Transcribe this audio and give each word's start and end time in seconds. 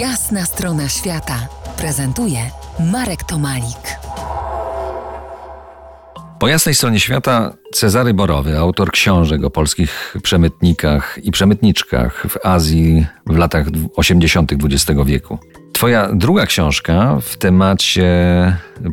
Jasna 0.00 0.44
strona 0.44 0.88
świata 0.88 1.48
prezentuje 1.76 2.38
Marek 2.92 3.24
Tomalik. 3.24 3.98
Po 6.38 6.48
jasnej 6.48 6.74
stronie 6.74 7.00
świata 7.00 7.54
Cezary 7.72 8.14
Borowy, 8.14 8.58
autor 8.58 8.90
książek 8.90 9.44
o 9.44 9.50
polskich 9.50 10.16
przemytnikach 10.22 11.18
i 11.22 11.30
przemytniczkach 11.30 12.26
w 12.28 12.46
Azji 12.46 13.06
w 13.26 13.36
latach 13.36 13.66
80. 13.96 14.52
XX 14.52 15.00
wieku. 15.04 15.38
Twoja 15.76 16.08
druga 16.12 16.46
książka 16.46 17.18
w 17.22 17.36
temacie 17.36 18.08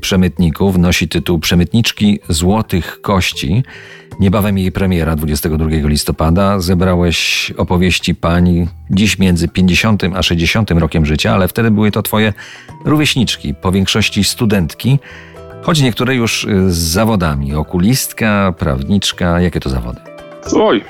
przemytników 0.02 0.78
nosi 0.78 1.08
tytuł 1.08 1.40
Przemytniczki 1.40 2.20
Złotych 2.30 3.02
Kości. 3.02 3.64
Niebawem 4.20 4.58
jej 4.58 4.72
premiera 4.72 5.16
22 5.16 5.66
listopada. 5.70 6.60
Zebrałeś 6.60 7.52
opowieści 7.58 8.16
pani 8.16 8.68
dziś 8.90 9.20
między 9.20 9.48
50 9.48 10.04
a 10.16 10.24
60 10.24 10.72
rokiem 10.72 11.06
życia, 11.06 11.34
ale 11.34 11.48
wtedy 11.48 11.72
były 11.72 11.92
to 11.92 12.02
twoje 12.02 12.34
rówieśniczki, 12.86 13.54
po 13.54 13.72
większości 13.72 14.24
studentki, 14.24 15.00
choć 15.62 15.82
niektóre 15.82 16.16
już 16.16 16.48
z 16.68 16.78
zawodami. 16.78 17.54
Okulistka, 17.56 18.54
prawniczka, 18.58 19.42
jakie 19.42 19.60
to 19.60 19.70
zawody? 19.70 20.00
Oj, 20.56 20.84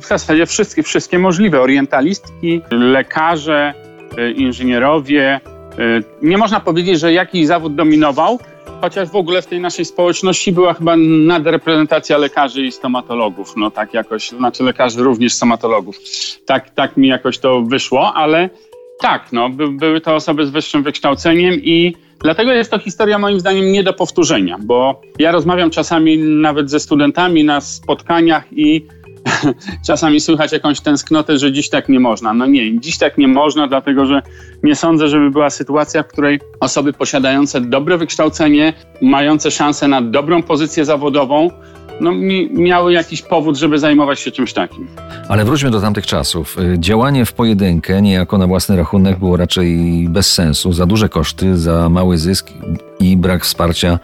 w 0.00 0.06
zasadzie 0.06 0.46
wszystkie, 0.46 0.82
wszystkie 0.82 1.18
możliwe. 1.18 1.60
Orientalistki, 1.60 2.62
lekarze, 2.70 3.74
y, 3.86 3.89
inżynierowie. 4.36 5.40
Y, 5.78 6.02
nie 6.22 6.38
można 6.38 6.60
powiedzieć, 6.60 7.00
że 7.00 7.12
jakiś 7.12 7.46
zawód 7.46 7.74
dominował, 7.74 8.38
chociaż 8.80 9.08
w 9.08 9.16
ogóle 9.16 9.42
w 9.42 9.46
tej 9.46 9.60
naszej 9.60 9.84
społeczności 9.84 10.52
była 10.52 10.74
chyba 10.74 10.96
nadreprezentacja 11.26 12.18
lekarzy 12.18 12.62
i 12.62 12.72
stomatologów. 12.72 13.54
No 13.56 13.70
tak 13.70 13.94
jakoś, 13.94 14.28
znaczy 14.28 14.62
lekarzy 14.62 15.02
również 15.02 15.32
stomatologów. 15.32 15.96
Tak, 16.46 16.70
tak 16.70 16.96
mi 16.96 17.08
jakoś 17.08 17.38
to 17.38 17.62
wyszło, 17.62 18.14
ale 18.14 18.50
tak, 19.00 19.32
no, 19.32 19.48
by, 19.48 19.68
były 19.68 20.00
to 20.00 20.14
osoby 20.14 20.46
z 20.46 20.50
wyższym 20.50 20.82
wykształceniem 20.82 21.54
i 21.54 21.96
dlatego 22.18 22.52
jest 22.52 22.70
to 22.70 22.78
historia 22.78 23.18
moim 23.18 23.40
zdaniem 23.40 23.72
nie 23.72 23.82
do 23.82 23.92
powtórzenia, 23.92 24.58
bo 24.62 25.00
ja 25.18 25.32
rozmawiam 25.32 25.70
czasami 25.70 26.18
nawet 26.18 26.70
ze 26.70 26.80
studentami 26.80 27.44
na 27.44 27.60
spotkaniach 27.60 28.44
i 28.52 28.86
czasami 29.86 30.20
słychać 30.20 30.52
jakąś 30.52 30.80
tęsknotę, 30.80 31.38
że 31.38 31.52
dziś 31.52 31.68
tak 31.70 31.88
nie 31.88 32.00
można. 32.00 32.34
No 32.34 32.46
nie, 32.46 32.80
dziś 32.80 32.98
tak 32.98 33.18
nie 33.18 33.28
można, 33.28 33.68
dlatego 33.68 34.06
że 34.06 34.22
nie 34.62 34.76
sądzę, 34.76 35.08
żeby 35.08 35.30
była 35.30 35.50
sytuacja, 35.50 36.02
w 36.02 36.06
której 36.06 36.40
osoby 36.60 36.92
posiadające 36.92 37.60
dobre 37.60 37.98
wykształcenie, 37.98 38.72
mające 39.02 39.50
szansę 39.50 39.88
na 39.88 40.02
dobrą 40.02 40.42
pozycję 40.42 40.84
zawodową, 40.84 41.50
no, 42.00 42.12
mi, 42.12 42.50
miały 42.52 42.92
jakiś 42.92 43.22
powód, 43.22 43.56
żeby 43.56 43.78
zajmować 43.78 44.20
się 44.20 44.30
czymś 44.30 44.52
takim. 44.52 44.86
Ale 45.28 45.44
wróćmy 45.44 45.70
do 45.70 45.80
tamtych 45.80 46.06
czasów. 46.06 46.56
Działanie 46.78 47.26
w 47.26 47.32
pojedynkę, 47.32 48.02
niejako 48.02 48.38
na 48.38 48.46
własny 48.46 48.76
rachunek, 48.76 49.18
było 49.18 49.36
raczej 49.36 50.06
bez 50.08 50.32
sensu. 50.32 50.72
Za 50.72 50.86
duże 50.86 51.08
koszty, 51.08 51.58
za 51.58 51.88
mały 51.88 52.18
zysk 52.18 52.50
i 53.00 53.16
brak 53.16 53.44
wsparcia 53.44 53.98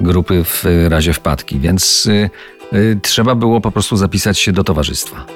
grupy 0.00 0.44
w 0.44 0.64
razie 0.88 1.12
wpadki. 1.12 1.58
Więc 1.58 2.06
y, 2.06 2.10
y, 2.10 2.30
trzeba 3.02 3.34
było 3.34 3.60
po 3.60 3.70
prostu 3.70 3.96
zapisać 3.96 4.38
się 4.38 4.52
do 4.52 4.64
towarzystwa. 4.64 5.26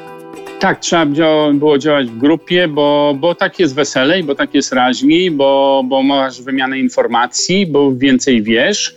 Tak, 0.60 0.80
trzeba 0.80 1.06
było 1.54 1.78
działać 1.78 2.06
w 2.06 2.18
grupie, 2.18 2.68
bo, 2.68 3.16
bo 3.20 3.34
tak 3.34 3.58
jest 3.58 3.74
weselej, 3.74 4.24
bo 4.24 4.34
tak 4.34 4.54
jest 4.54 4.72
raźniej, 4.72 5.30
bo, 5.30 5.82
bo 5.88 6.02
masz 6.02 6.42
wymianę 6.42 6.78
informacji, 6.78 7.66
bo 7.66 7.92
więcej 7.92 8.42
wiesz. 8.42 8.94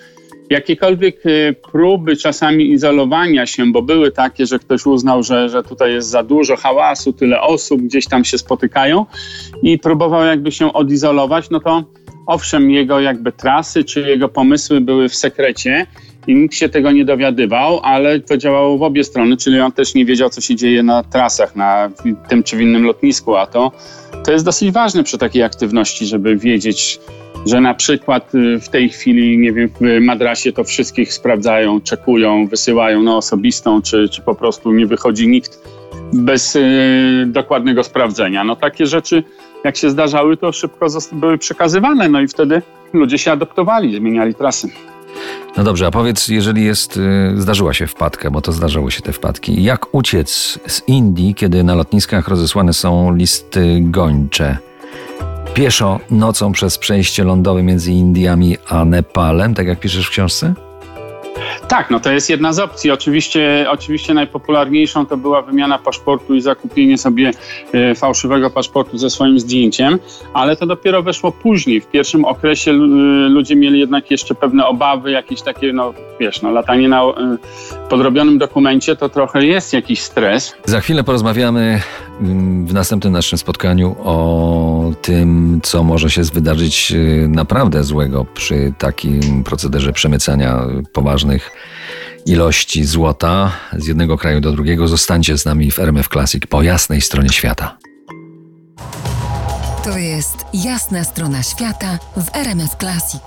Jakiekolwiek 0.49 1.25
y, 1.25 1.55
próby 1.71 2.17
czasami 2.17 2.71
izolowania 2.71 3.45
się, 3.45 3.71
bo 3.71 3.81
były 3.81 4.11
takie, 4.11 4.45
że 4.45 4.59
ktoś 4.59 4.85
uznał, 4.85 5.23
że, 5.23 5.49
że 5.49 5.63
tutaj 5.63 5.93
jest 5.93 6.09
za 6.09 6.23
dużo 6.23 6.55
hałasu, 6.55 7.13
tyle 7.13 7.41
osób 7.41 7.81
gdzieś 7.81 8.07
tam 8.07 8.25
się 8.25 8.37
spotykają 8.37 9.05
i 9.63 9.79
próbował 9.79 10.25
jakby 10.25 10.51
się 10.51 10.73
odizolować, 10.73 11.49
no 11.49 11.59
to 11.59 11.83
owszem, 12.25 12.71
jego 12.71 12.99
jakby 12.99 13.31
trasy 13.31 13.83
czy 13.83 14.01
jego 14.01 14.29
pomysły 14.29 14.81
były 14.81 15.09
w 15.09 15.15
sekrecie 15.15 15.87
i 16.27 16.35
nikt 16.35 16.55
się 16.55 16.69
tego 16.69 16.91
nie 16.91 17.05
dowiadywał, 17.05 17.79
ale 17.83 18.19
to 18.19 18.37
działało 18.37 18.77
w 18.77 18.83
obie 18.83 19.03
strony, 19.03 19.37
czyli 19.37 19.59
on 19.59 19.71
też 19.71 19.95
nie 19.95 20.05
wiedział, 20.05 20.29
co 20.29 20.41
się 20.41 20.55
dzieje 20.55 20.83
na 20.83 21.03
trasach, 21.03 21.55
na 21.55 21.89
tym 22.29 22.43
czy 22.43 22.63
innym 22.63 22.83
lotnisku, 22.83 23.35
a 23.35 23.45
to, 23.45 23.71
to 24.25 24.31
jest 24.31 24.45
dosyć 24.45 24.71
ważne 24.71 25.03
przy 25.03 25.17
takiej 25.17 25.43
aktywności, 25.43 26.05
żeby 26.05 26.35
wiedzieć, 26.35 26.99
że 27.45 27.61
na 27.61 27.73
przykład 27.73 28.35
y, 28.35 28.59
w 28.59 28.69
tej 28.69 28.89
chwili, 28.89 29.37
nie 29.37 29.53
wiem, 29.53 29.69
w 29.81 30.01
madrasie 30.01 30.53
to 30.53 30.63
wszystkich 30.63 31.13
sprawdzają, 31.13 31.81
czekują, 31.81 32.47
wysyłają 32.47 33.03
na 33.03 33.17
osobistą, 33.17 33.81
czy, 33.81 34.09
czy 34.09 34.21
po 34.21 34.35
prostu 34.35 34.71
nie 34.71 34.85
wychodzi 34.85 35.27
nikt 35.27 35.59
bez 36.13 36.55
y, 36.55 36.61
dokładnego 37.27 37.83
sprawdzenia. 37.83 38.43
No 38.43 38.55
takie 38.55 38.85
rzeczy, 38.85 39.23
jak 39.63 39.77
się 39.77 39.89
zdarzały, 39.89 40.37
to 40.37 40.51
szybko 40.51 40.87
były 41.11 41.37
przekazywane, 41.37 42.09
no 42.09 42.21
i 42.21 42.27
wtedy 42.27 42.61
ludzie 42.93 43.17
się 43.17 43.31
adoptowali, 43.31 43.95
zmieniali 43.95 44.35
trasy. 44.35 44.69
No 45.57 45.63
dobrze, 45.63 45.87
a 45.87 45.91
powiedz, 45.91 46.27
jeżeli 46.27 46.65
jest, 46.65 46.97
y, 46.97 47.41
zdarzyła 47.41 47.73
się 47.73 47.87
wpadka, 47.87 48.31
bo 48.31 48.41
to 48.41 48.51
zdarzały 48.51 48.91
się 48.91 49.01
te 49.01 49.13
wpadki, 49.13 49.63
jak 49.63 49.95
uciec 49.95 50.59
z 50.67 50.81
Indii, 50.87 51.35
kiedy 51.35 51.63
na 51.63 51.75
lotniskach 51.75 52.27
rozesłane 52.27 52.73
są 52.73 53.15
listy 53.15 53.79
gończe? 53.81 54.57
pieszo 55.53 55.99
nocą 56.11 56.51
przez 56.51 56.77
przejście 56.77 57.23
lądowe 57.23 57.63
między 57.63 57.91
Indiami 57.91 58.57
a 58.69 58.85
Nepalem, 58.85 59.53
tak 59.53 59.67
jak 59.67 59.79
piszesz 59.79 60.07
w 60.07 60.09
książce? 60.09 60.53
Tak, 61.69 61.89
no 61.89 61.99
to 61.99 62.11
jest 62.11 62.29
jedna 62.29 62.53
z 62.53 62.59
opcji. 62.59 62.91
Oczywiście, 62.91 63.65
oczywiście 63.69 64.13
najpopularniejszą 64.13 65.05
to 65.05 65.17
była 65.17 65.41
wymiana 65.41 65.79
paszportu 65.79 66.35
i 66.35 66.41
zakupienie 66.41 66.97
sobie 66.97 67.31
e, 67.73 67.95
fałszywego 67.95 68.49
paszportu 68.49 68.97
ze 68.97 69.09
swoim 69.09 69.39
zdjęciem, 69.39 69.99
ale 70.33 70.55
to 70.55 70.65
dopiero 70.65 71.03
weszło 71.03 71.31
później. 71.31 71.81
W 71.81 71.87
pierwszym 71.87 72.25
okresie 72.25 72.71
ludzie 73.29 73.55
mieli 73.55 73.79
jednak 73.79 74.11
jeszcze 74.11 74.35
pewne 74.35 74.65
obawy, 74.67 75.11
jakieś 75.11 75.41
takie, 75.41 75.73
no 75.73 75.93
wiesz, 76.19 76.41
no 76.41 76.51
latanie 76.51 76.89
na 76.89 77.03
e, 77.03 77.37
podrobionym 77.89 78.37
dokumencie 78.37 78.95
to 78.95 79.09
trochę 79.09 79.45
jest 79.45 79.73
jakiś 79.73 80.01
stres. 80.01 80.55
Za 80.65 80.81
chwilę 80.81 81.03
porozmawiamy 81.03 81.81
mm, 82.21 82.65
w 82.65 82.73
następnym 82.73 83.13
naszym 83.13 83.37
spotkaniu 83.37 83.95
o 84.03 84.91
tym, 85.01 85.59
co 85.63 85.83
może 85.83 86.09
się 86.09 86.21
wydarzyć 86.23 86.91
e, 86.91 87.27
naprawdę 87.27 87.83
złego 87.83 88.25
przy 88.33 88.73
takim 88.77 89.43
procederze 89.43 89.93
przemycania 89.93 90.59
poważnych 90.93 91.58
ilości 92.25 92.85
złota 92.85 93.51
z 93.77 93.87
jednego 93.87 94.17
kraju 94.17 94.41
do 94.41 94.51
drugiego. 94.51 94.87
Zostańcie 94.87 95.37
z 95.37 95.45
nami 95.45 95.71
w 95.71 95.79
RMF 95.79 96.07
Classic 96.07 96.43
po 96.45 96.63
jasnej 96.63 97.01
stronie 97.01 97.29
świata. 97.29 97.77
To 99.83 99.97
jest 99.97 100.35
jasna 100.53 101.03
strona 101.03 101.43
świata 101.43 101.99
w 102.17 102.35
RMF 102.35 102.75
Classic. 102.75 103.21